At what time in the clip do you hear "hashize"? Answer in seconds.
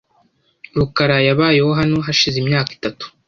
2.05-2.37